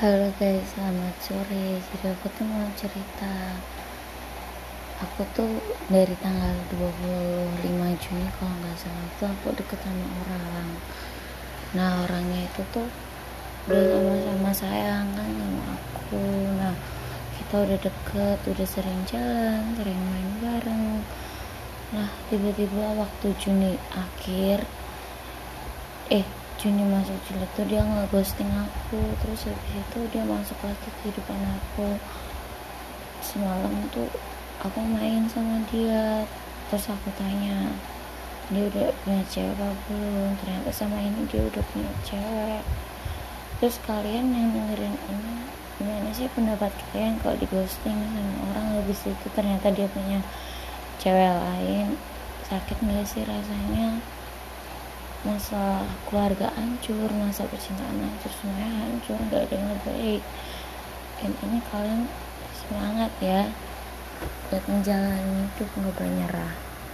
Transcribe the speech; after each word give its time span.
Halo 0.00 0.32
guys, 0.40 0.64
selamat 0.72 1.12
sore. 1.20 1.76
Jadi 1.76 2.08
aku 2.08 2.32
tuh 2.32 2.48
mau 2.48 2.64
cerita. 2.72 3.52
Aku 5.04 5.28
tuh 5.36 5.60
dari 5.92 6.16
tanggal 6.24 6.56
25 6.72 8.00
Juni 8.00 8.24
kalau 8.40 8.48
nggak 8.64 8.80
salah 8.80 9.04
itu 9.04 9.24
aku 9.28 9.52
deket 9.60 9.76
sama 9.84 10.08
orang. 10.24 10.68
Nah 11.76 11.90
orangnya 12.08 12.48
itu 12.48 12.64
tuh 12.72 12.88
udah 13.68 13.84
sama-sama 13.92 14.50
sayang 14.56 15.04
kan 15.12 15.28
sama 15.36 15.64
aku. 15.76 16.24
Nah 16.56 16.72
kita 17.36 17.54
udah 17.60 17.78
deket, 17.84 18.38
udah 18.56 18.68
sering 18.72 19.04
jalan, 19.04 19.76
sering 19.76 20.00
main 20.00 20.30
bareng. 20.40 21.04
Nah 21.92 22.08
tiba-tiba 22.32 22.96
waktu 22.96 23.36
Juni 23.36 23.76
akhir, 23.92 24.64
eh 26.08 26.39
Juni 26.60 26.84
masuk 26.84 27.16
Juli 27.24 27.48
tuh 27.56 27.64
dia 27.64 27.80
nggak 27.80 28.12
ghosting 28.12 28.52
aku. 28.52 29.00
Terus 29.24 29.48
habis 29.48 29.72
itu 29.80 29.98
dia 30.12 30.20
masuk 30.28 30.60
lagi 30.60 30.76
ke 30.84 30.90
kehidupan 31.00 31.40
aku. 31.56 31.96
Semalam 33.24 33.72
tuh 33.88 34.04
aku 34.60 34.84
main 34.84 35.24
sama 35.32 35.64
dia. 35.72 36.28
Terus 36.68 36.92
aku 36.92 37.08
tanya 37.16 37.72
dia 38.52 38.68
udah 38.68 38.92
punya 38.92 39.24
cewek 39.32 39.56
apa 39.56 39.72
belum? 39.88 40.36
Ternyata 40.44 40.68
sama 40.68 41.00
ini 41.00 41.24
dia 41.32 41.40
udah 41.40 41.64
punya 41.72 41.92
cewek. 42.04 42.60
Terus 43.56 43.80
kalian 43.88 44.28
yang 44.28 44.52
dengerin 44.52 44.96
ini 45.08 45.34
gimana 45.80 46.12
sih 46.12 46.28
pendapat 46.36 46.76
kalian 46.92 47.16
kalau 47.24 47.40
di 47.40 47.48
ghosting 47.48 47.96
sama 47.96 48.36
orang? 48.52 48.84
Habis 48.84 49.08
itu 49.08 49.26
ternyata 49.32 49.72
dia 49.72 49.88
punya 49.88 50.20
cewek 51.00 51.24
lain. 51.24 51.96
Sakit 52.52 52.84
nggak 52.84 53.08
sih 53.08 53.24
rasanya 53.24 53.96
masa 55.20 55.84
keluarga 56.08 56.48
hancur 56.56 57.12
masa 57.12 57.44
percintaan 57.44 58.00
hancur 58.00 58.32
semuanya 58.32 58.88
hancur 58.88 59.20
nggak 59.28 59.44
ada 59.48 59.54
yang 59.54 59.76
baik 59.84 60.22
intinya 61.20 61.60
kalian 61.68 62.08
semangat 62.56 63.12
ya 63.20 63.52
buat 64.48 64.64
menjalani 64.64 65.44
hidup 65.52 65.68
nggak 65.76 65.92
boleh 65.92 66.12
nyerah 66.24 66.69